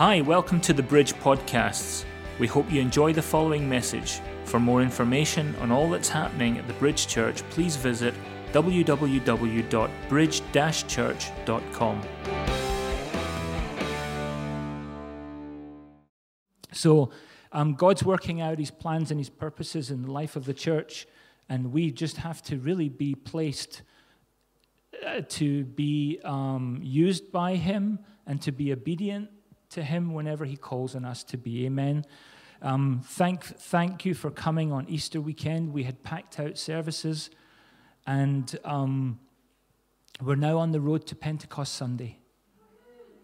[0.00, 2.06] Hi, welcome to the Bridge Podcasts.
[2.38, 4.20] We hope you enjoy the following message.
[4.44, 8.14] For more information on all that's happening at the Bridge Church, please visit
[8.54, 10.42] www.bridge
[10.88, 12.02] church.com.
[16.72, 17.10] So,
[17.52, 21.06] um, God's working out his plans and his purposes in the life of the church,
[21.50, 23.82] and we just have to really be placed
[25.06, 29.28] uh, to be um, used by him and to be obedient
[29.70, 31.66] to him whenever he calls on us to be.
[31.66, 32.04] Amen.
[32.62, 35.72] Um, thank, thank you for coming on Easter weekend.
[35.72, 37.30] We had packed out services,
[38.06, 39.18] and um,
[40.20, 42.18] we're now on the road to Pentecost Sunday.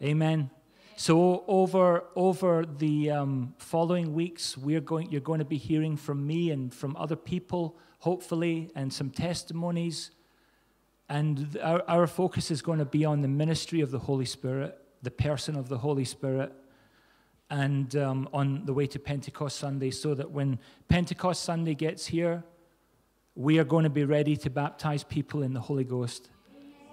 [0.03, 0.51] Amen.
[0.97, 5.11] So over over the um, following weeks, we're going.
[5.11, 10.11] You're going to be hearing from me and from other people, hopefully, and some testimonies.
[11.09, 14.79] And our, our focus is going to be on the ministry of the Holy Spirit,
[15.03, 16.53] the person of the Holy Spirit,
[17.51, 22.43] and um, on the way to Pentecost Sunday, so that when Pentecost Sunday gets here,
[23.35, 26.31] we are going to be ready to baptize people in the Holy Ghost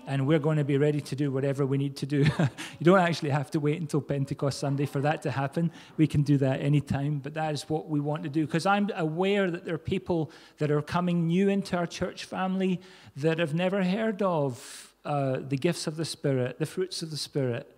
[0.05, 2.17] and we're going to be ready to do whatever we need to do.
[2.79, 5.71] you don't actually have to wait until Pentecost Sunday for that to happen.
[5.97, 8.45] We can do that anytime, but that is what we want to do.
[8.45, 12.81] Because I'm aware that there are people that are coming new into our church family
[13.15, 17.17] that have never heard of uh, the gifts of the Spirit, the fruits of the
[17.17, 17.69] Spirit.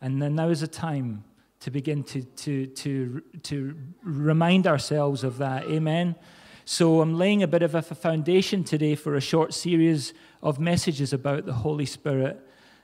[0.00, 1.24] And then now is a time
[1.60, 5.64] to begin to, to, to, to remind ourselves of that.
[5.64, 6.16] Amen.
[6.64, 11.12] So I'm laying a bit of a foundation today for a short series of messages
[11.12, 12.40] about the Holy Spirit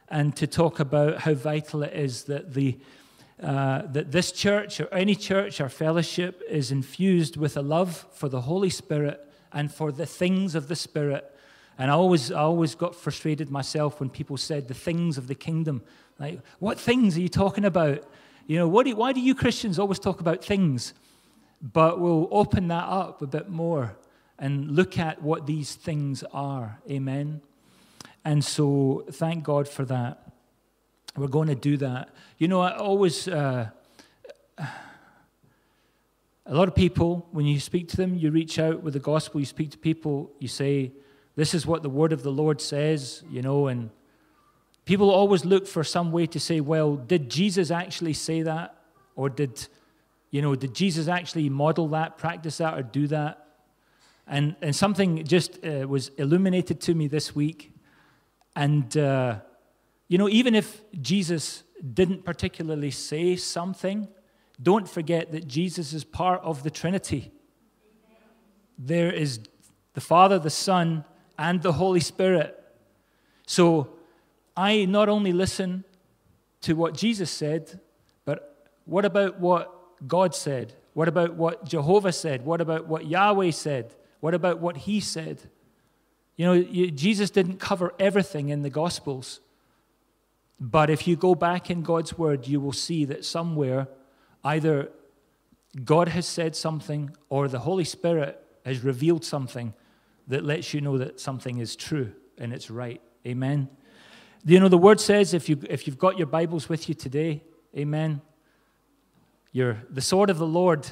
[0.08, 2.78] and to talk about how vital it is that, the,
[3.42, 8.28] uh, that this church or any church or fellowship is infused with a love for
[8.28, 9.20] the Holy Spirit
[9.53, 11.36] and for the things of the Spirit.
[11.79, 15.35] And I always, I always got frustrated myself when people said the things of the
[15.35, 15.83] kingdom.
[16.19, 18.05] Like, what things are you talking about?
[18.47, 20.95] You know, do, why do you Christians always talk about things?
[21.61, 23.97] But we'll open that up a bit more
[24.39, 26.79] and look at what these things are.
[26.91, 27.41] Amen.
[28.25, 30.33] And so, thank God for that.
[31.17, 32.11] We're going to do that.
[32.39, 33.70] You know, I always, uh,
[34.59, 39.41] a lot of people, when you speak to them, you reach out with the gospel,
[39.41, 40.92] you speak to people, you say,
[41.36, 43.91] This is what the word of the Lord says, you know, and
[44.86, 48.74] people always look for some way to say, Well, did Jesus actually say that?
[49.14, 49.67] Or did,
[50.30, 53.47] you know, did Jesus actually model that, practice that, or do that?
[54.27, 57.73] And, and something just uh, was illuminated to me this week.
[58.55, 59.41] And, uh,
[60.08, 61.63] you know, even if Jesus
[61.95, 64.08] didn't particularly say something,
[64.63, 67.30] don't forget that Jesus is part of the Trinity.
[68.79, 69.41] There is
[69.95, 71.05] the Father, the Son,
[71.39, 72.63] and the Holy Spirit.
[73.47, 73.89] So
[74.57, 75.85] I not only listen
[76.63, 77.80] to what Jesus said,
[78.24, 79.73] but what about what
[80.07, 80.74] God said?
[80.95, 82.45] What about what Jehovah said?
[82.45, 83.95] What about what Yahweh said?
[84.20, 85.42] What about what he said?
[86.36, 89.41] You know, Jesus didn't cover everything in the Gospels.
[90.58, 93.89] But if you go back in God's Word, you will see that somewhere
[94.42, 94.91] either
[95.85, 99.74] God has said something or the Holy Spirit has revealed something
[100.29, 103.01] that lets you know that something is true and it's right.
[103.27, 103.69] Amen.
[104.45, 107.42] You know, the Word says if, you, if you've got your Bibles with you today,
[107.77, 108.20] amen,
[109.53, 110.86] you're the sword of the Lord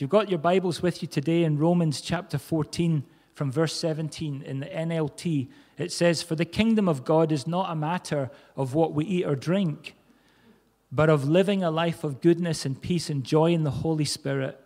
[0.00, 4.40] if you've got your Bibles with you today in Romans chapter 14, from verse 17
[4.40, 8.72] in the NLT, it says, For the kingdom of God is not a matter of
[8.72, 9.94] what we eat or drink,
[10.90, 14.58] but of living a life of goodness and peace and joy in the Holy Spirit.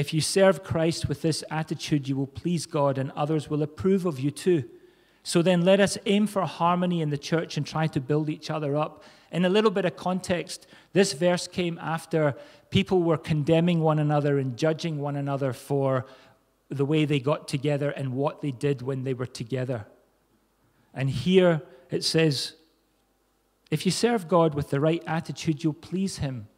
[0.00, 4.06] If you serve Christ with this attitude, you will please God and others will approve
[4.06, 4.64] of you too.
[5.22, 8.48] So then let us aim for harmony in the church and try to build each
[8.48, 9.04] other up.
[9.30, 12.34] In a little bit of context, this verse came after
[12.70, 16.06] people were condemning one another and judging one another for
[16.70, 19.86] the way they got together and what they did when they were together.
[20.94, 22.54] And here it says,
[23.70, 26.48] if you serve God with the right attitude, you'll please Him,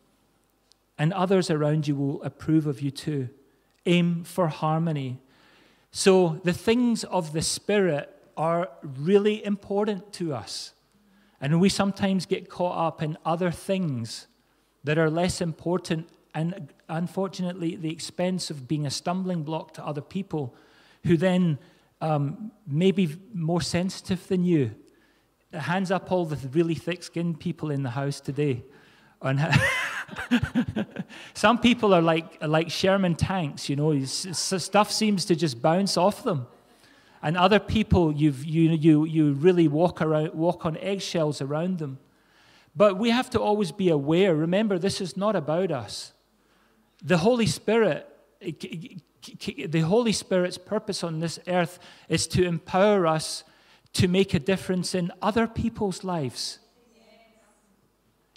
[0.99, 3.29] and others around you will approve of you too.
[3.87, 5.19] Aim for harmony.
[5.91, 10.73] So, the things of the Spirit are really important to us.
[11.41, 14.29] And we sometimes get caught up in other things
[14.85, 19.85] that are less important and unfortunately at the expense of being a stumbling block to
[19.85, 20.55] other people
[21.05, 21.59] who then
[22.01, 24.75] um, may be more sensitive than you.
[25.53, 28.63] Hands up all the really thick skinned people in the house today.
[31.35, 36.25] Some people are like, like Sherman tanks, you know, stuff seems to just bounce off
[36.25, 36.47] them.
[37.23, 41.99] And other people, you you, you, you really walk, around, walk on eggshells around them.
[42.75, 44.35] But we have to always be aware.
[44.35, 46.13] Remember, this is not about us.
[47.05, 48.09] The Holy Spirit,
[48.41, 48.53] eh,
[49.67, 51.79] the Holy Spirit's purpose on this earth
[52.09, 53.45] is to empower us
[53.93, 56.59] to make a difference in other people's lives.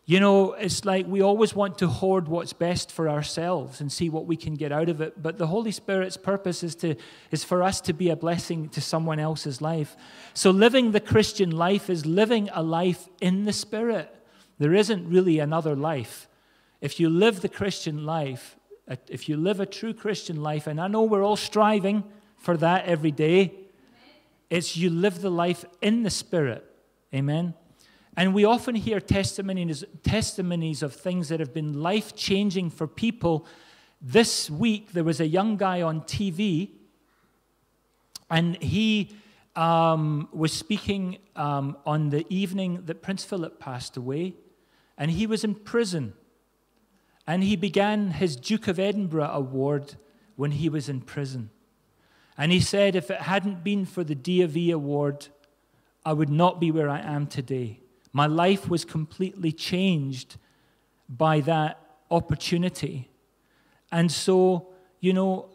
[0.08, 4.08] You know, it's like we always want to hoard what's best for ourselves and see
[4.08, 5.22] what we can get out of it.
[5.22, 6.96] But the Holy Spirit's purpose is, to,
[7.32, 9.98] is for us to be a blessing to someone else's life.
[10.36, 14.16] So living the Christian life is living a life in the Spirit.
[14.60, 16.30] There isn't really another life.
[16.82, 18.58] If you live the Christian life,
[19.08, 22.04] if you live a true Christian life, and I know we're all striving
[22.38, 23.56] for that every day,
[24.52, 26.64] it's you live the life in the Spirit.
[27.12, 27.56] Amen.
[28.18, 33.46] And we often hear testimonies, testimonies of things that have been life changing for people.
[34.02, 36.72] This week, there was a young guy on TV,
[38.30, 39.16] and he
[39.56, 44.36] um, was speaking um, on the evening that Prince Philip passed away,
[44.98, 46.14] and he was in prison.
[47.28, 49.96] And he began his Duke of Edinburgh award
[50.36, 51.50] when he was in prison.
[52.38, 55.28] And he said, If it hadn't been for the DofE award,
[56.06, 57.80] I would not be where I am today.
[58.16, 60.38] My life was completely changed
[61.10, 63.10] by that opportunity.
[63.92, 64.70] And so,
[65.02, 65.50] you know,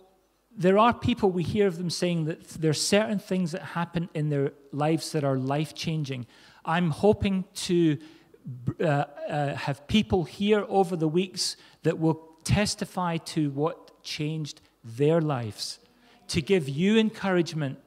[0.54, 4.10] there are people, we hear of them saying that there are certain things that happen
[4.12, 6.26] in their lives that are life changing.
[6.62, 7.96] I'm hoping to
[8.78, 15.22] uh, uh, have people here over the weeks that will testify to what changed their
[15.22, 15.78] lives,
[16.28, 17.78] to give you encouragement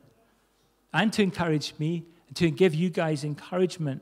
[0.92, 4.02] and to encourage me, and to give you guys encouragement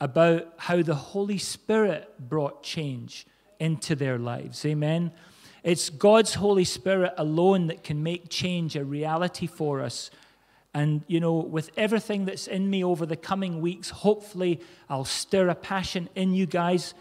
[0.00, 3.26] about how the Holy Spirit brought change
[3.58, 4.64] into their lives.
[4.64, 5.12] Amen.
[5.64, 10.10] It's God's Holy Spirit alone that can make change a reality for us.
[10.72, 15.48] And, you know, with everything that's in me over the coming weeks, hopefully I'll stir
[15.48, 16.94] a passion in you guys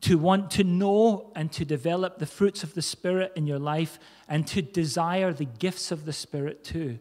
[0.00, 4.00] to want to know and to develop the fruits of the Spirit in your life
[4.28, 6.98] and to desire the gifts of the Spirit too.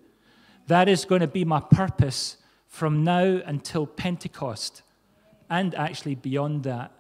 [0.68, 2.38] That is going to be my purpose
[2.68, 4.82] from now until Pentecost
[5.54, 6.92] and actually beyond that.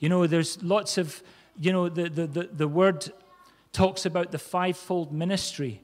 [0.00, 1.22] You know, there's lots of,
[1.56, 3.08] you know, the, the, the, the word
[3.72, 5.82] talks about the fivefold ministry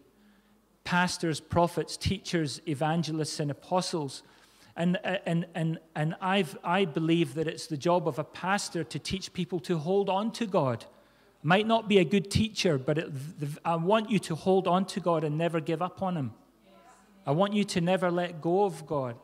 [0.82, 4.22] pastors, prophets, teachers, evangelists, and apostles.
[4.76, 8.98] And, and, and, and I've, I believe that it's the job of a pastor to
[8.98, 10.84] teach people to hold on to God.
[11.42, 13.10] Might not be a good teacher, but it,
[13.64, 16.34] I want you to hold on to God and never give up on Him.
[17.26, 19.16] I want you to never let go of God.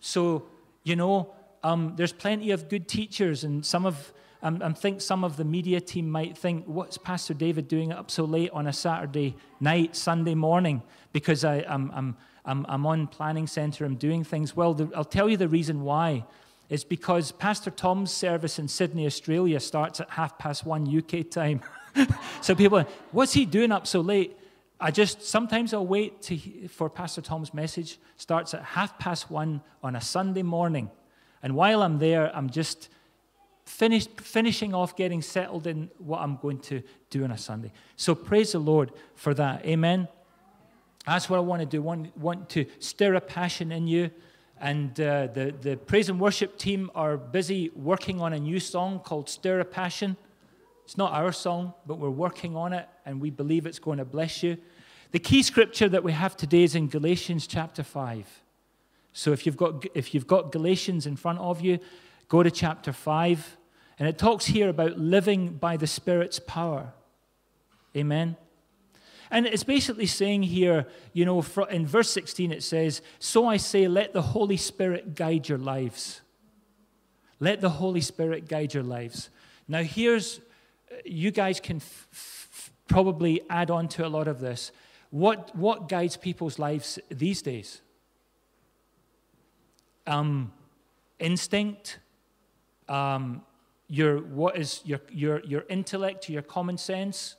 [0.00, 0.46] So,
[0.84, 4.12] you know, um, there's plenty of good teachers, and some of
[4.42, 8.10] um, I think some of the media team might think, what's Pastor David doing up
[8.10, 10.82] so late on a Saturday night, Sunday morning?
[11.12, 14.54] Because I, am I'm, I'm, I'm on Planning Centre, I'm doing things.
[14.54, 16.24] Well, the, I'll tell you the reason why.
[16.68, 21.62] It's because Pastor Tom's service in Sydney, Australia starts at half past one UK time.
[22.40, 24.36] so people, what's he doing up so late?
[24.80, 27.98] I just sometimes I'll wait to, for Pastor Tom's message.
[28.16, 30.90] Starts at half past one on a Sunday morning.
[31.42, 32.88] And while I'm there, I'm just
[33.64, 37.70] finishing off getting settled in what I'm going to do on a Sunday.
[37.96, 39.64] So praise the Lord for that.
[39.64, 40.08] Amen.
[41.06, 41.80] That's what I want to do.
[41.82, 44.10] Want, want to stir a passion in you.
[44.60, 49.00] And uh, the, the praise and worship team are busy working on a new song
[49.00, 50.16] called Stir a Passion.
[50.84, 54.04] It's not our song, but we're working on it, and we believe it's going to
[54.04, 54.56] bless you.
[55.12, 58.26] The key scripture that we have today is in Galatians chapter 5.
[59.12, 61.78] So if you've got, if you've got Galatians in front of you,
[62.28, 63.56] go to chapter 5.
[63.98, 66.92] And it talks here about living by the Spirit's power.
[67.96, 68.36] Amen.
[69.30, 73.88] And it's basically saying here, you know, in verse 16 it says, So I say,
[73.88, 76.20] let the Holy Spirit guide your lives.
[77.40, 79.30] Let the Holy Spirit guide your lives.
[79.66, 80.40] Now, here's,
[81.04, 84.72] you guys can f- f- probably add on to a lot of this.
[85.10, 87.82] What, what guides people's lives these days?
[90.08, 90.52] Um,
[91.18, 91.98] instinct,
[92.88, 93.42] um,
[93.88, 97.36] your what is your your your intellect, your common sense,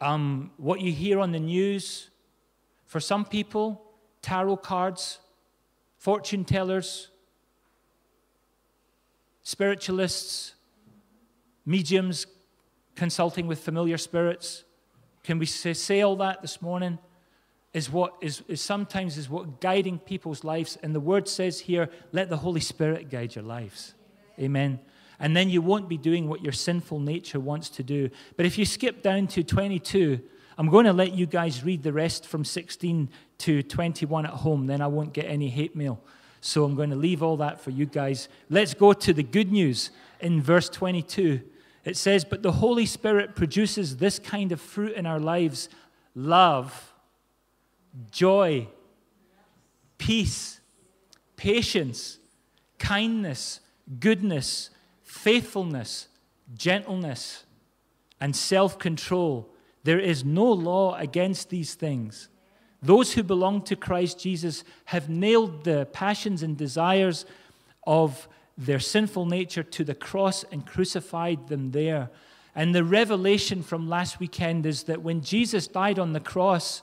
[0.00, 2.10] um, what you hear on the news.
[2.86, 3.82] For some people,
[4.22, 5.18] tarot cards,
[5.98, 7.10] fortune tellers,
[9.42, 10.54] spiritualists,
[11.66, 12.26] mediums,
[12.94, 14.64] consulting with familiar spirits.
[15.22, 16.98] Can we say, say all that this morning?
[17.72, 20.78] Is what is, is sometimes is what guiding people's lives.
[20.82, 23.94] And the word says here, let the Holy Spirit guide your lives.
[24.38, 24.80] Amen.
[25.20, 28.08] And then you won't be doing what your sinful nature wants to do.
[28.36, 30.20] But if you skip down to 22,
[30.56, 33.08] I'm going to let you guys read the rest from 16
[33.38, 36.00] to 21 at home, then I won't get any hate mail.
[36.40, 38.28] So I'm going to leave all that for you guys.
[38.48, 41.40] Let's go to the good news in verse 22.
[41.84, 45.68] It says, But the Holy Spirit produces this kind of fruit in our lives
[46.14, 46.92] love,
[48.10, 48.68] joy,
[49.98, 50.60] peace,
[51.36, 52.18] patience,
[52.78, 53.60] kindness,
[54.00, 54.70] goodness,
[55.02, 56.08] faithfulness,
[56.54, 57.44] gentleness,
[58.20, 59.48] and self control.
[59.84, 62.28] There is no law against these things.
[62.82, 67.26] Those who belong to Christ Jesus have nailed the passions and desires
[67.86, 72.10] of their sinful nature to the cross and crucified them there.
[72.54, 76.82] And the revelation from last weekend is that when Jesus died on the cross,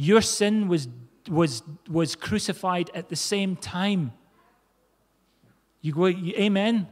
[0.00, 0.86] your sin was,
[1.28, 4.12] was, was crucified at the same time.
[5.80, 6.86] You go, Amen?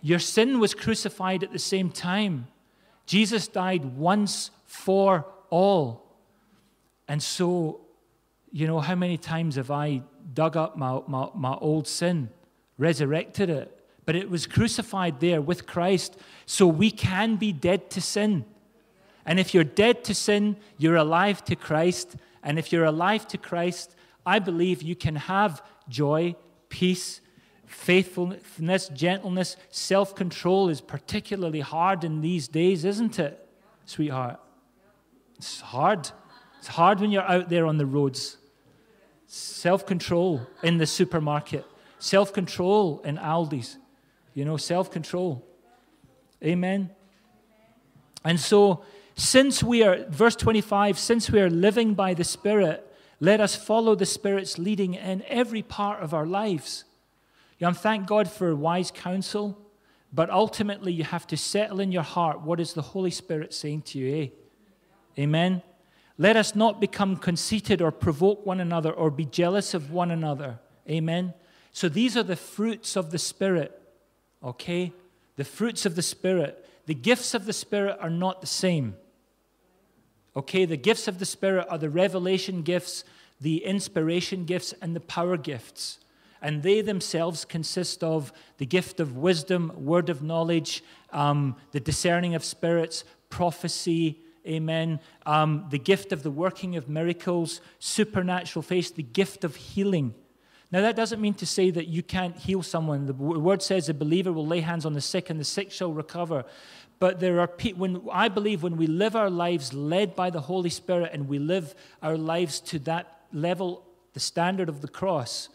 [0.00, 2.48] Your sin was crucified at the same time.
[3.04, 6.16] Jesus died once for all.
[7.06, 7.82] And so,
[8.50, 10.00] you know, how many times have I
[10.32, 12.30] dug up my, my, my old sin,
[12.78, 13.78] resurrected it?
[14.06, 18.46] But it was crucified there with Christ, so we can be dead to sin.
[19.24, 22.16] And if you're dead to sin, you're alive to Christ.
[22.42, 23.94] And if you're alive to Christ,
[24.26, 26.36] I believe you can have joy,
[26.68, 27.20] peace,
[27.66, 33.48] faithfulness, gentleness, self control is particularly hard in these days, isn't it,
[33.86, 34.40] sweetheart?
[35.38, 36.10] It's hard.
[36.58, 38.36] It's hard when you're out there on the roads.
[39.26, 41.64] Self control in the supermarket,
[41.98, 43.78] self control in Aldi's,
[44.34, 45.44] you know, self control.
[46.44, 46.90] Amen.
[48.24, 52.86] And so, since we are, verse 25, since we are living by the Spirit,
[53.20, 56.84] let us follow the Spirit's leading in every part of our lives.
[57.58, 59.58] You know, thank God for wise counsel,
[60.12, 63.82] but ultimately you have to settle in your heart what is the Holy Spirit saying
[63.82, 64.28] to you, eh?
[65.22, 65.62] Amen.
[66.18, 70.58] Let us not become conceited or provoke one another or be jealous of one another.
[70.88, 71.34] Amen.
[71.72, 73.80] So these are the fruits of the Spirit,
[74.42, 74.92] okay?
[75.36, 76.68] The fruits of the Spirit.
[76.86, 78.96] The gifts of the Spirit are not the same.
[80.36, 83.04] Okay, the gifts of the Spirit are the revelation gifts,
[83.40, 85.98] the inspiration gifts, and the power gifts
[86.42, 92.34] and they themselves consist of the gift of wisdom, word of knowledge, um, the discerning
[92.34, 99.04] of spirits, prophecy, amen, um, the gift of the working of miracles, supernatural faith, the
[99.04, 100.14] gift of healing.
[100.72, 103.06] Now, that doesn't mean to say that you can't heal someone.
[103.06, 105.92] The word says a believer will lay hands on the sick and the sick shall
[105.92, 106.44] recover.
[107.02, 110.70] But there are when I believe when we live our lives led by the Holy
[110.70, 115.48] Spirit and we live our lives to that level, the standard of the cross,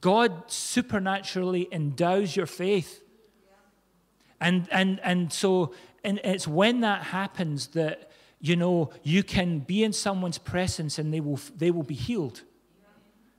[0.00, 3.04] God supernaturally endows your faith.
[4.40, 9.84] And, and, and so and it's when that happens that, you know, you can be
[9.84, 12.42] in someone's presence and they will, they will be healed.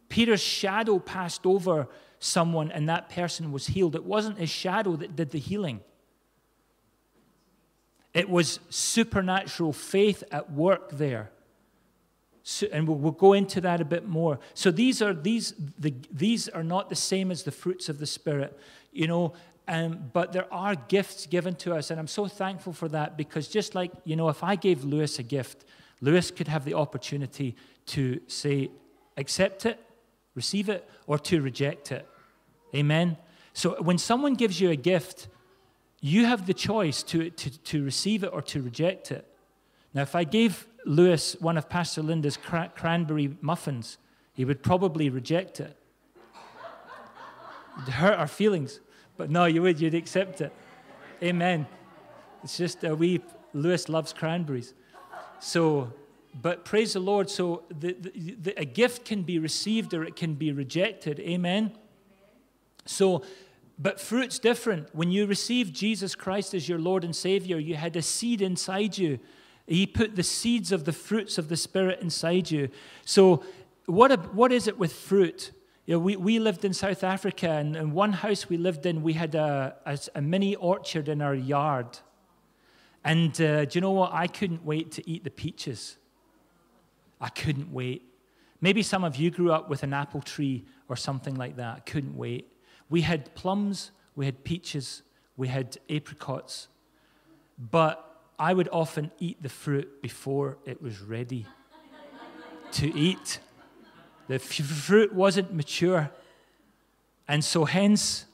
[0.07, 3.93] Peter's shadow passed over someone and that person was healed.
[3.93, 5.81] It wasn't his shadow that did the healing.
[8.15, 11.31] It was supernatural faith at work there.
[12.43, 14.39] So, and we'll, we'll, go into that a bit more.
[14.53, 18.05] So these are these the, these are not the same as the fruits of the
[18.05, 18.57] spirit,
[18.93, 19.33] you know.
[19.67, 23.47] Um, but there are gifts given to us, and I'm so thankful for that because
[23.47, 25.65] just like you know, if I gave Lewis a gift,
[25.99, 27.55] Lewis could have the opportunity
[27.87, 28.69] to say,
[29.17, 29.79] accept it,
[30.35, 32.07] receive it, or to reject it.
[32.73, 33.17] Amen.
[33.53, 35.27] So when someone gives you a gift,
[36.05, 39.27] you have the choice to, to, to receive it or to reject it.
[39.91, 43.97] Now, if I gave Lewis one of Pastor Linda's cra- cranberry muffins,
[44.33, 45.75] he would probably reject it.
[47.81, 48.81] It'd hurt our feelings.
[49.17, 50.53] But no, you would, you'd accept it.
[51.23, 51.65] Amen.
[52.43, 53.21] It's just a wee,
[53.53, 54.75] Lewis loves cranberries.
[55.39, 55.91] So,
[56.39, 57.31] but praise the Lord.
[57.31, 61.19] So, the, the, the, a gift can be received or it can be rejected.
[61.19, 61.71] Amen.
[62.85, 63.23] So,
[63.77, 64.93] but fruit's different.
[64.93, 68.97] When you received Jesus Christ as your Lord and Savior, you had a seed inside
[68.97, 69.19] you
[69.67, 72.69] he put the seeds of the fruits of the Spirit inside you.
[73.03, 73.43] So,
[73.85, 75.51] what, a, what is it with fruit?
[75.85, 79.03] You know, we, we lived in South Africa, and in one house we lived in,
[79.03, 81.99] we had a, a, a mini orchard in our yard.
[83.03, 84.11] And uh, do you know what?
[84.13, 85.97] I couldn't wait to eat the peaches.
[87.21, 88.03] I couldn't wait.
[88.61, 91.77] Maybe some of you grew up with an apple tree or something like that.
[91.77, 92.51] I couldn't wait.
[92.89, 95.03] We had plums, we had peaches,
[95.37, 96.67] we had apricots.
[97.57, 98.01] But
[98.37, 101.47] I would often eat the fruit before it was ready
[102.73, 103.39] to eat.
[104.27, 106.11] The fruit wasn't mature.
[107.27, 108.25] And so, hence,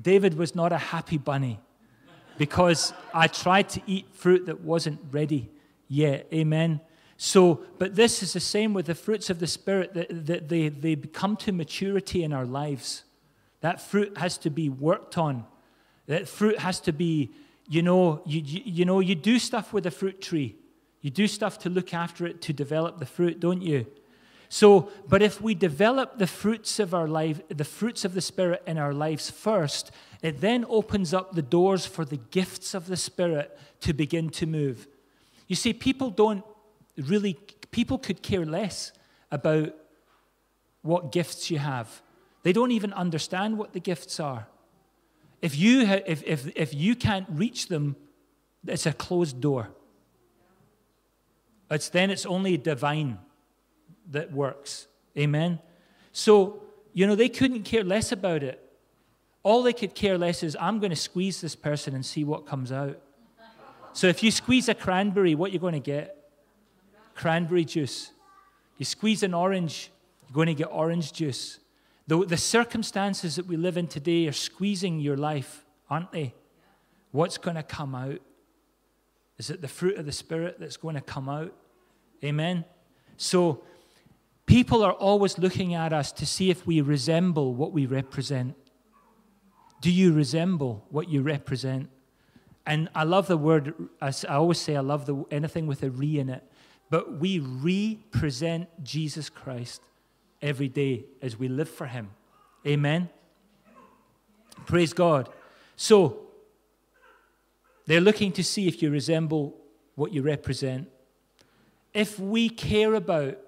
[0.00, 1.60] David was not a happy bunny
[2.38, 5.48] because I tried to eat fruit that wasn't ready
[5.88, 6.26] yet.
[6.32, 6.80] Amen.
[7.16, 10.68] So, but this is the same with the fruits of the Spirit, that, that they,
[10.68, 13.04] they come to maturity in our lives.
[13.66, 15.44] That fruit has to be worked on.
[16.06, 17.32] That fruit has to be,
[17.68, 20.54] you know, you, you, you know, you do stuff with a fruit tree.
[21.00, 23.88] You do stuff to look after it, to develop the fruit, don't you?
[24.48, 28.62] So, but if we develop the fruits of our life, the fruits of the Spirit
[28.68, 29.90] in our lives first,
[30.22, 34.46] it then opens up the doors for the gifts of the Spirit to begin to
[34.46, 34.86] move.
[35.48, 36.44] You see, people don't
[36.96, 37.36] really,
[37.72, 38.92] people could care less
[39.32, 39.74] about
[40.82, 42.00] what gifts you have.
[42.46, 44.46] They don't even understand what the gifts are.
[45.42, 47.96] If you, if, if, if you can't reach them,
[48.64, 49.70] it's a closed door.
[51.68, 53.18] It's then it's only divine
[54.12, 54.86] that works.
[55.18, 55.58] Amen.
[56.12, 56.62] So,
[56.92, 58.62] you know, they couldn't care less about it.
[59.42, 62.46] All they could care less is, I'm going to squeeze this person and see what
[62.46, 63.02] comes out.
[63.92, 66.30] So if you squeeze a cranberry, what you're going to get?
[67.16, 68.12] Cranberry juice.
[68.78, 69.90] You squeeze an orange,
[70.22, 71.58] you're going to get orange juice.
[72.06, 76.34] The, the circumstances that we live in today are squeezing your life, aren't they?
[77.10, 78.20] What's going to come out?
[79.38, 81.52] Is it the fruit of the Spirit that's going to come out?
[82.22, 82.64] Amen.
[83.16, 83.62] So
[84.46, 88.54] People are always looking at us to see if we resemble what we represent.
[89.80, 91.90] Do you resemble what you represent?
[92.64, 96.18] And I love the word, I always say I love the, anything with a re
[96.20, 96.44] in it,
[96.90, 99.82] but we represent Jesus Christ
[100.42, 102.10] every day as we live for Him.
[102.66, 103.08] Amen?
[104.66, 105.28] Praise God.
[105.76, 106.20] So,
[107.86, 109.56] they're looking to see if you resemble
[109.94, 110.88] what you represent.
[111.94, 113.38] If we care about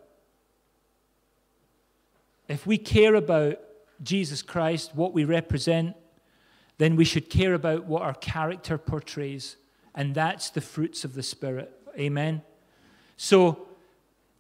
[2.48, 3.60] if we care about
[4.02, 5.94] Jesus Christ, what we represent,
[6.78, 9.56] then we should care about what our character portrays.
[9.94, 11.70] And that's the fruits of the Spirit.
[11.98, 12.40] Amen.
[13.18, 13.66] So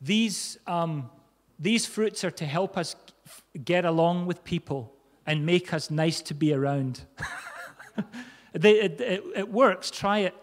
[0.00, 1.10] these, um,
[1.58, 2.94] these fruits are to help us
[3.64, 4.94] get along with people
[5.26, 7.02] and make us nice to be around.
[8.52, 9.90] they, it, it, it works.
[9.90, 10.34] Try it.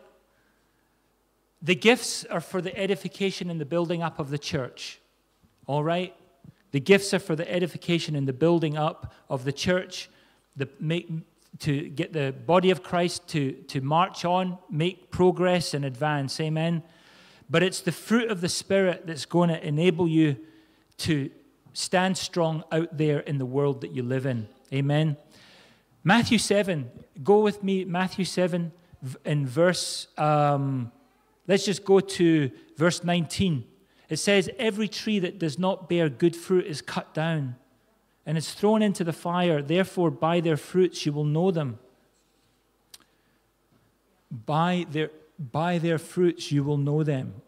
[1.61, 4.99] The gifts are for the edification and the building up of the church.
[5.65, 6.15] All right?
[6.71, 10.09] The gifts are for the edification and the building up of the church,
[10.55, 11.09] the, make,
[11.59, 16.39] to get the body of Christ to, to march on, make progress, and advance.
[16.39, 16.83] Amen.
[17.49, 20.37] But it's the fruit of the Spirit that's going to enable you
[20.97, 21.29] to
[21.73, 24.47] stand strong out there in the world that you live in.
[24.73, 25.17] Amen.
[26.03, 26.89] Matthew 7,
[27.23, 28.71] go with me, Matthew 7,
[29.25, 30.91] in verse, um,
[31.47, 33.65] let's just go to verse 19.
[34.09, 37.55] It says, Every tree that does not bear good fruit is cut down
[38.25, 39.61] and is thrown into the fire.
[39.61, 41.79] Therefore, by their fruits you will know them.
[44.31, 47.41] By their, by their fruits you will know them.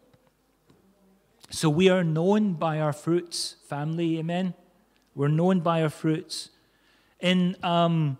[1.50, 4.54] So we are known by our fruits, family, amen?
[5.14, 6.50] We're known by our fruits.
[7.20, 8.18] In, um,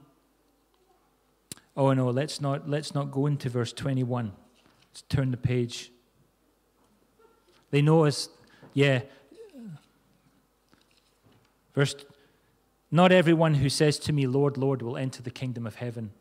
[1.76, 4.32] oh no, let's not, let's not go into verse 21.
[4.90, 5.92] Let's turn the page.
[7.70, 8.30] They know us,
[8.72, 9.02] yeah.
[11.74, 11.94] Verse,
[12.90, 16.12] not everyone who says to me, Lord, Lord, will enter the kingdom of heaven,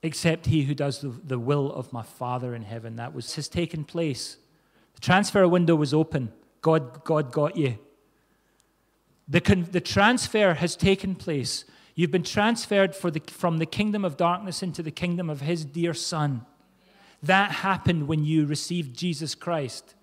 [0.00, 2.94] except he who does the, the will of my Father in heaven.
[2.96, 4.36] That was, has taken place.
[4.94, 6.32] The transfer window was open.
[6.60, 7.78] God, God got you.
[9.28, 11.64] The, con, the transfer has taken place.
[11.94, 15.94] You've been transferred the, from the kingdom of darkness into the kingdom of his dear
[15.94, 16.44] Son.
[17.22, 19.94] That happened when you received Jesus Christ.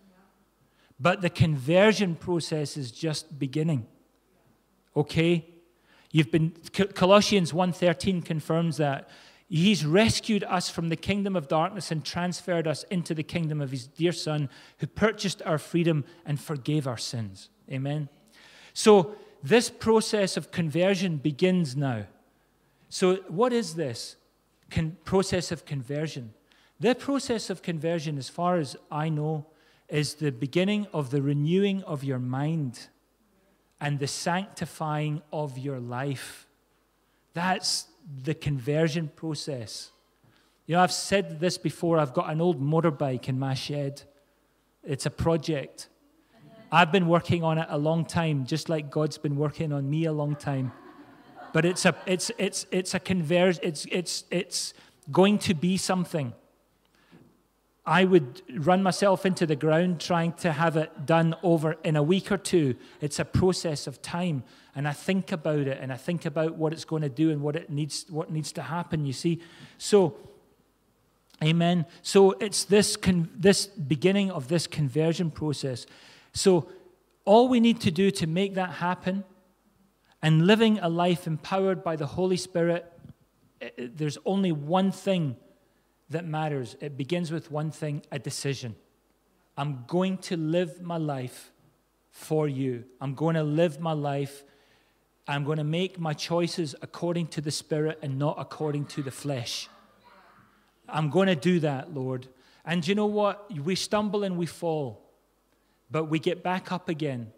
[1.00, 3.88] But the conversion process is just beginning.
[4.96, 5.46] Okay?
[6.12, 6.52] You've been
[6.94, 9.10] Colossians 1:13 confirms that
[9.58, 13.70] he's rescued us from the kingdom of darkness and transferred us into the kingdom of
[13.70, 17.50] his dear son who purchased our freedom and forgave our sins.
[17.70, 18.08] Amen.
[18.74, 22.06] So this process of conversion begins now.
[22.88, 24.16] So what is this
[24.70, 26.34] Con- process of conversion?
[26.80, 29.48] The process of conversion, as far as I know,
[29.90, 32.88] is the beginning of the renewing of your mind
[33.82, 36.48] and the sanctifying of your life.
[37.34, 37.88] That's
[38.24, 39.92] the conversion process.
[40.66, 41.98] You know, I've said this before.
[42.00, 44.04] I've got an old motorbike in my shed.
[44.84, 45.90] It's a project.
[46.72, 50.06] I've been working on it a long time, just like God's been working on me
[50.06, 50.72] a long time.
[51.54, 53.62] But it's a, it's, it's, it's a conversion.
[53.64, 54.74] It's, it's, it's
[55.12, 56.34] going to be something.
[57.86, 62.04] I would run myself into the ground trying to have it done over in a
[62.04, 62.76] week or two.
[63.00, 64.44] It's a process of time.
[64.76, 67.42] And I think about it and I think about what it's going to do and
[67.42, 69.42] what it needs what needs to happen, you see.
[69.78, 70.16] So
[71.44, 71.86] Amen.
[72.04, 75.88] So it's this, con- this beginning of this conversion process.
[76.34, 76.70] So
[77.26, 79.24] all we need to do to make that happen
[80.22, 82.92] and living a life empowered by the Holy Spirit,
[83.60, 85.36] eh, eh, there's only one thing
[86.12, 86.76] that matters.
[86.80, 88.76] It begins with one thing a decision.
[89.58, 91.52] I'm going to live my life
[92.10, 92.86] for you.
[93.00, 94.44] I'm going to live my life.
[95.28, 99.12] I'm going to make my choices according to the Spirit and not according to the
[99.12, 99.70] flesh.
[100.90, 102.28] I'm going to do that, Lord.
[102.66, 103.52] And you know what?
[103.56, 105.10] We stumble and we fall,
[105.90, 107.32] but we get back up again.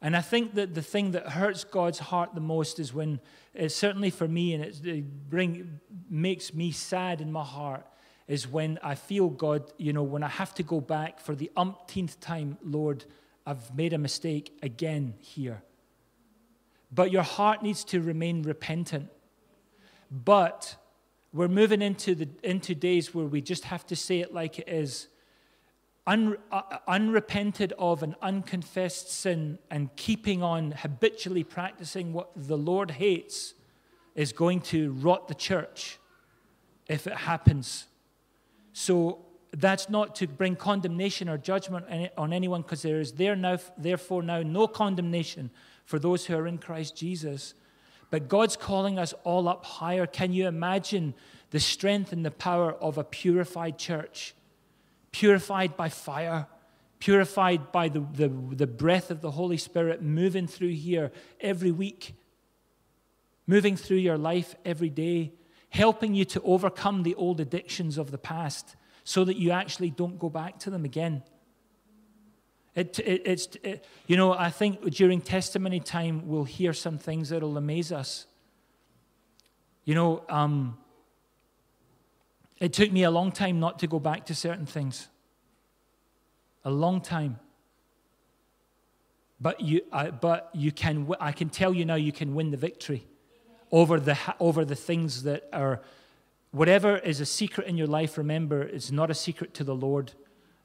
[0.00, 3.18] And I think that the thing that hurts God's heart the most is when,
[3.58, 7.86] uh, certainly for me, and it bring, makes me sad in my heart,
[8.28, 11.50] is when I feel God, you know, when I have to go back for the
[11.56, 13.04] umpteenth time, Lord,
[13.46, 15.62] I've made a mistake again here.
[16.92, 19.08] But your heart needs to remain repentant.
[20.10, 20.76] But
[21.32, 24.68] we're moving into, the, into days where we just have to say it like it
[24.68, 25.08] is.
[26.08, 32.92] Un, uh, unrepented of and unconfessed sin and keeping on habitually practicing what the Lord
[32.92, 33.54] hates
[34.14, 35.98] is going to rot the church
[36.88, 37.86] if it happens.
[38.78, 41.86] So that's not to bring condemnation or judgment
[42.18, 45.50] on anyone because there is there now, therefore now no condemnation
[45.86, 47.54] for those who are in Christ Jesus.
[48.10, 50.06] But God's calling us all up higher.
[50.06, 51.14] Can you imagine
[51.52, 54.34] the strength and the power of a purified church?
[55.10, 56.46] Purified by fire,
[56.98, 62.14] purified by the, the, the breath of the Holy Spirit moving through here every week,
[63.46, 65.32] moving through your life every day
[65.70, 70.18] helping you to overcome the old addictions of the past so that you actually don't
[70.18, 71.22] go back to them again.
[72.74, 77.30] It, it, it's, it, you know, I think during testimony time, we'll hear some things
[77.30, 78.26] that will amaze us.
[79.84, 80.76] You know, um,
[82.58, 85.08] it took me a long time not to go back to certain things.
[86.64, 87.38] A long time.
[89.40, 92.56] But you, I, but you can, I can tell you now, you can win the
[92.56, 93.06] victory
[93.72, 95.80] over the, over the things that are,
[96.50, 100.12] whatever is a secret in your life, remember, it's not a secret to the Lord.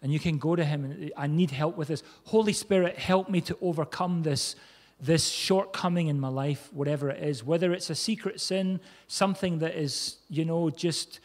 [0.01, 2.03] And you can go to Him and I need help with this.
[2.25, 4.55] Holy Spirit, help me to overcome this,
[4.99, 7.43] this shortcoming in my life, whatever it is.
[7.43, 11.19] Whether it's a secret sin, something that is, you know, just,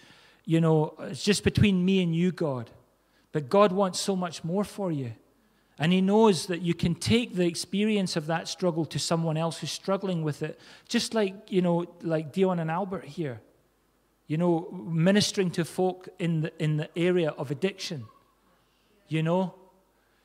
[0.44, 2.70] you know, it's just between me and you, God.
[3.32, 5.12] But God wants so much more for you.
[5.78, 9.58] And he knows that you can take the experience of that struggle to someone else
[9.58, 10.58] who's struggling with it,
[10.88, 13.40] just like, you know, like Dion and Albert here.
[14.26, 18.06] You know, ministering to folk in the, in the area of addiction.
[19.08, 19.54] You know?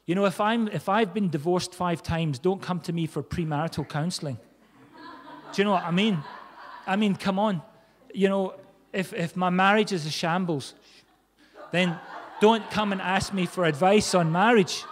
[0.05, 3.21] You know, if, I'm, if I've been divorced five times, don't come to me for
[3.21, 4.39] premarital counseling.
[5.53, 6.23] Do you know what I mean?
[6.87, 7.61] I mean, come on.
[8.13, 8.55] You know,
[8.93, 10.73] if, if my marriage is a shambles,
[11.71, 11.99] then
[12.39, 14.83] don't come and ask me for advice on marriage.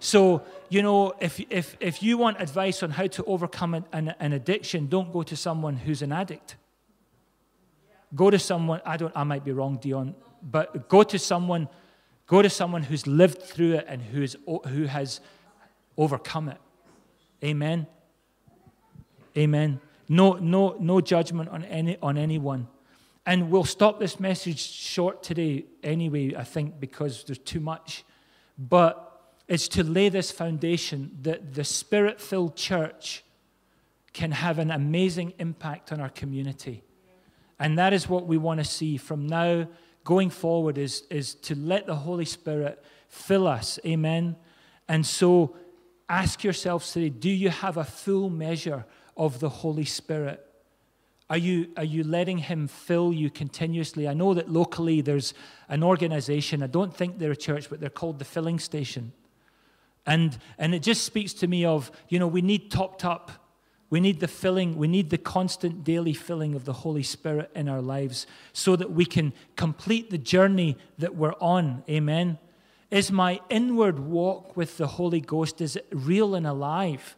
[0.00, 4.32] So, you know, if, if, if you want advice on how to overcome an, an,
[4.32, 6.56] addiction, don't go to someone who's an addict.
[8.14, 11.68] Go to someone, I don't, I might be wrong, Dion, but go to someone,
[12.26, 14.36] go to someone who's lived through it and who's,
[14.68, 15.20] who has
[15.98, 16.58] overcome it.
[17.44, 17.86] Amen.
[19.36, 19.80] Amen.
[20.08, 22.68] No, no, no judgment on any on anyone.
[23.26, 28.04] And we'll stop this message short today anyway, I think, because there's too much.
[28.58, 29.09] But
[29.50, 33.24] is to lay this foundation that the spirit filled church
[34.12, 36.84] can have an amazing impact on our community.
[37.58, 39.66] And that is what we want to see from now
[40.04, 43.80] going forward is, is to let the Holy Spirit fill us.
[43.84, 44.36] Amen.
[44.88, 45.56] And so
[46.08, 48.86] ask yourselves today do you have a full measure
[49.16, 50.46] of the Holy Spirit?
[51.28, 54.06] Are you, are you letting Him fill you continuously?
[54.06, 55.34] I know that locally there's
[55.68, 59.12] an organization, I don't think they're a church, but they're called the Filling Station.
[60.06, 63.32] And, and it just speaks to me of, you know, we need topped up.
[63.90, 67.68] We need the filling, we need the constant daily filling of the Holy Spirit in
[67.68, 71.82] our lives so that we can complete the journey that we're on.
[71.90, 72.38] Amen.
[72.92, 77.16] Is my inward walk with the Holy Ghost is it real and alive?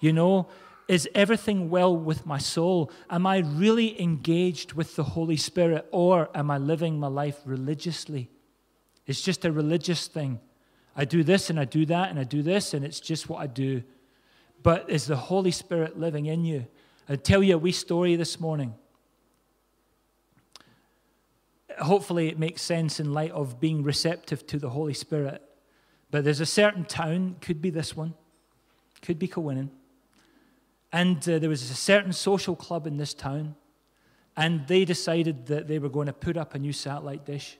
[0.00, 0.48] You know,
[0.88, 2.90] is everything well with my soul?
[3.10, 8.30] Am I really engaged with the Holy Spirit or am I living my life religiously?
[9.06, 10.40] It's just a religious thing.
[10.96, 13.40] I do this and I do that and I do this, and it's just what
[13.40, 13.82] I do.
[14.62, 16.66] But is the Holy Spirit living in you?
[17.08, 18.74] I'll tell you a wee story this morning.
[21.80, 25.42] Hopefully, it makes sense in light of being receptive to the Holy Spirit.
[26.10, 28.14] But there's a certain town, could be this one,
[29.02, 29.70] could be Keweenan,
[30.92, 33.56] and uh, there was a certain social club in this town,
[34.36, 37.58] and they decided that they were going to put up a new satellite dish.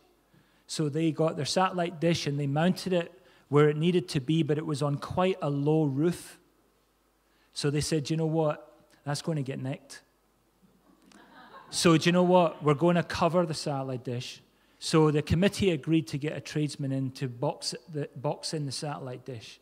[0.66, 3.12] So they got their satellite dish and they mounted it
[3.48, 6.38] where it needed to be, but it was on quite a low roof.
[7.52, 8.72] So they said, you know what?
[9.04, 10.02] That's going to get nicked.
[11.70, 12.62] So, do you know what?
[12.62, 14.40] We're going to cover the satellite dish.
[14.78, 18.72] So the committee agreed to get a tradesman in to box, the, box in the
[18.72, 19.59] satellite dish.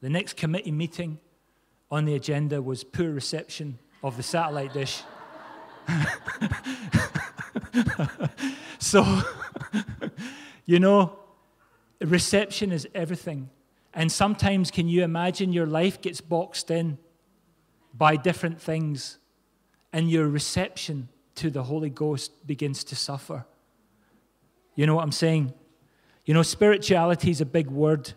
[0.00, 1.18] The next committee meeting
[1.90, 5.02] on the agenda was poor reception of the satellite dish.
[8.78, 9.22] so,
[10.64, 11.18] you know,
[12.00, 13.50] reception is everything.
[13.94, 16.98] And sometimes, can you imagine your life gets boxed in
[17.94, 19.18] by different things,
[19.92, 23.46] and your reception to the Holy Ghost begins to suffer?
[24.74, 25.54] You know what I'm saying?
[26.26, 28.12] You know, spirituality is a big word,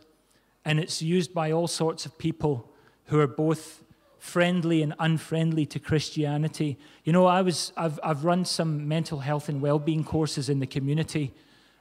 [0.65, 2.69] and it's used by all sorts of people
[3.05, 3.83] who are both
[4.17, 6.77] friendly and unfriendly to Christianity.
[7.05, 10.59] You know, I was, I've, I've run some mental health and well being courses in
[10.59, 11.33] the community,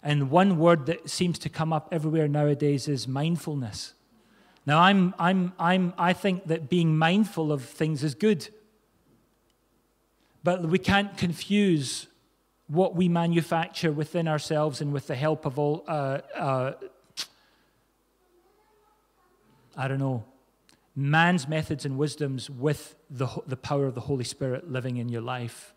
[0.03, 3.95] and one word that seems to come up everywhere nowadays is mindfulness.
[4.65, 8.49] Now, I'm, I'm, I'm, I think that being mindful of things is good,
[10.45, 12.07] but we can't confuse
[12.69, 16.73] what we manufacture within ourselves and with the help of all, uh, uh,
[19.77, 20.25] I don't know,
[20.95, 25.23] man's methods and wisdoms with the, the power of the Holy Spirit living in your
[25.23, 25.73] life.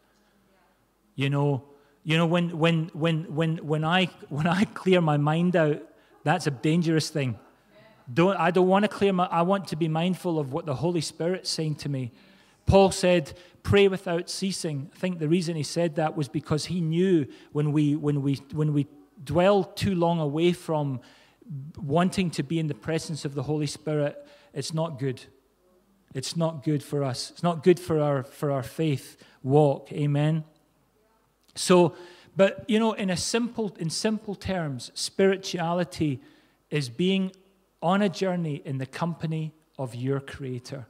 [1.16, 1.64] You know,
[2.04, 5.82] you know when, when, when, when, when, I, when I clear my mind out,
[6.24, 7.38] that's a dangerous thing.
[8.12, 10.76] Don't, I don't want to clear my, I want to be mindful of what the
[10.76, 12.12] Holy Spirit's saying to me.
[12.66, 13.34] Paul said,
[13.64, 14.90] pray without ceasing.
[14.94, 18.36] I think the reason he said that was because he knew when we, when we,
[18.54, 18.88] when we
[19.24, 21.02] dwell too long away from
[21.78, 25.22] wanting to be in the presence of the Holy Spirit, it's not good.
[26.14, 27.32] It's not good for us.
[27.32, 29.92] It's not good for our, for our faith walk.
[29.92, 30.44] Amen.
[31.56, 31.96] So,
[32.36, 36.22] but you know, in a simple, in simple terms, spirituality
[36.70, 37.32] is being
[37.82, 40.88] on a journey in the company of your Creator,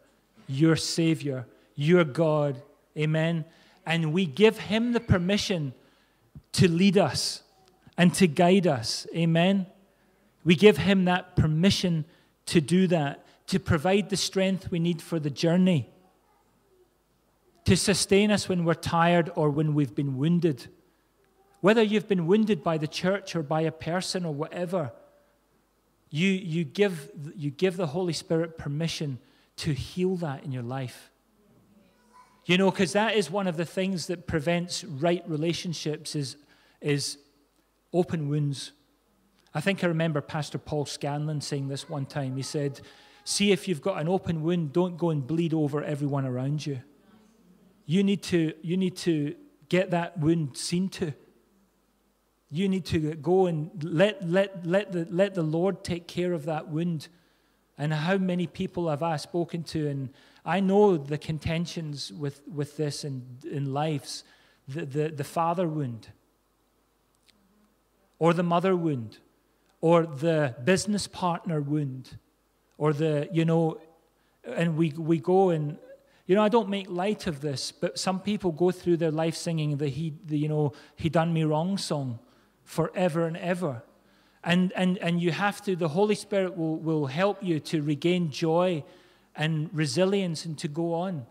[0.47, 2.61] your Savior, your God.
[2.97, 3.45] Amen.
[3.85, 5.73] And we give Him the permission
[6.53, 7.43] to lead us
[7.97, 9.07] and to guide us.
[9.15, 9.65] Amen.
[10.43, 12.05] We give Him that permission
[12.47, 15.89] to do that to provide the strength we need for the journey,
[17.65, 20.67] to sustain us when we're tired or when we've been wounded.
[21.61, 24.91] Whether you've been wounded by the church or by a person or whatever,
[26.09, 29.19] you, you, give, you give the Holy Spirit permission
[29.57, 31.11] to heal that in your life.
[32.45, 36.37] You know, because that is one of the things that prevents right relationships is,
[36.81, 37.17] is
[37.93, 38.71] open wounds.
[39.53, 42.35] I think I remember Pastor Paul Scanlon saying this one time.
[42.35, 42.81] He said,
[43.23, 46.81] See if you've got an open wound, don't go and bleed over everyone around you.
[47.85, 49.35] You need to, you need to
[49.69, 51.13] get that wound seen to.
[52.49, 56.45] You need to go and let, let, let, the, let the Lord take care of
[56.45, 57.07] that wound.
[57.77, 59.87] And how many people have I spoken to?
[59.87, 60.09] And
[60.45, 64.23] I know the contentions with, with this in, in lives
[64.67, 66.09] the, the, the father wound,
[68.19, 69.17] or the mother wound,
[69.81, 72.17] or the business partner wound
[72.81, 73.79] or the, you know,
[74.43, 75.77] and we, we go and,
[76.31, 79.35] you know, I don't make light of this, but some people go through their life
[79.35, 82.19] singing the, he, the you know, he done me wrong song
[82.63, 83.83] forever and ever.
[84.41, 88.31] And, and, and you have to, the Holy Spirit will, will help you to regain
[88.31, 88.85] joy
[89.35, 91.25] and resilience and to go on,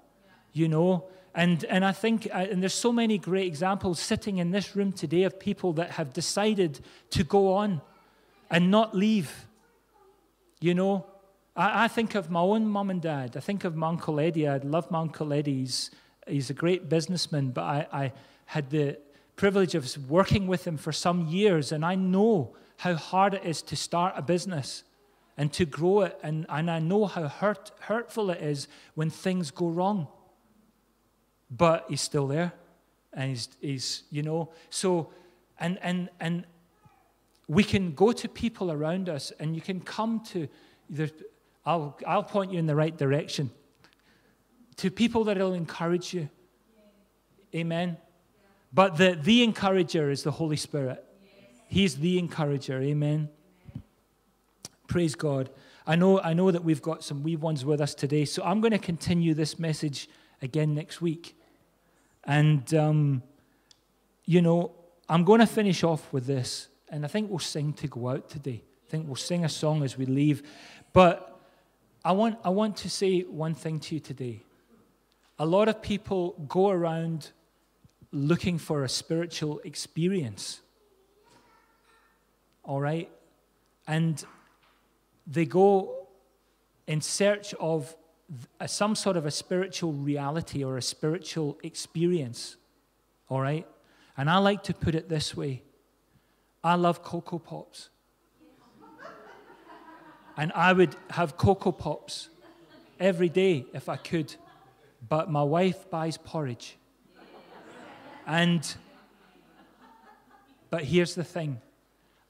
[0.53, 1.07] you know.
[1.35, 4.93] And, and I think, uh, and there's so many great examples sitting in this room
[4.93, 6.79] today of people that have decided
[7.13, 7.81] to go on
[8.51, 9.47] and not leave,
[10.61, 11.07] you know.
[11.61, 13.37] I, I think of my own mum and dad.
[13.37, 14.49] I think of my Uncle Eddie.
[14.49, 15.59] I love my Uncle Eddie.
[15.61, 15.91] He's,
[16.27, 18.13] he's a great businessman, but I, I
[18.47, 18.99] had the
[19.37, 23.61] privilege of working with him for some years, and I know how hard it is
[23.63, 24.85] to start a business
[25.37, 26.19] and to grow it.
[26.23, 30.09] And, and I know how hurt, hurtful it is when things go wrong.
[31.51, 32.53] But he's still there.
[33.13, 35.11] And he's, he's you know, so,
[35.59, 36.45] and, and, and
[37.49, 40.49] we can go to people around us and you can come to,
[40.91, 41.11] either.
[41.65, 43.51] I'll, I'll point you in the right direction.
[44.77, 46.29] To people that will encourage you.
[47.55, 47.97] Amen.
[48.73, 51.05] But the, the encourager is the Holy Spirit.
[51.69, 52.81] He's the encourager.
[52.81, 53.29] Amen.
[54.87, 55.51] Praise God.
[55.87, 58.61] I know, I know that we've got some wee ones with us today, so I'm
[58.61, 60.09] going to continue this message
[60.41, 61.37] again next week.
[62.25, 63.23] And, um,
[64.25, 64.73] you know,
[65.09, 68.29] I'm going to finish off with this, and I think we'll sing to go out
[68.29, 68.63] today.
[68.87, 70.43] I think we'll sing a song as we leave.
[70.93, 71.30] But
[72.05, 74.43] I want, I want to say one thing to you today.
[75.39, 77.31] A lot of people go around
[78.13, 80.61] looking for a spiritual experience.
[82.65, 83.11] all right?
[83.87, 84.25] And
[85.27, 86.09] they go
[86.87, 87.95] in search of
[88.61, 92.57] a, some sort of a spiritual reality or a spiritual experience,
[93.29, 93.67] all right?
[94.17, 95.63] And I like to put it this way
[96.63, 97.91] I love Cocoa Pops.
[100.41, 102.31] And I would have Cocoa Pops
[102.99, 104.35] every day if I could,
[105.07, 106.79] but my wife buys porridge.
[108.27, 108.75] And,
[110.71, 111.61] but here's the thing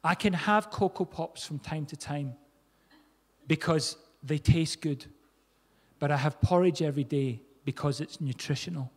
[0.03, 2.35] I can have Cocoa Pops from time to time
[3.47, 5.07] because they taste good,
[6.01, 8.91] but I have porridge every day because it's nutritional.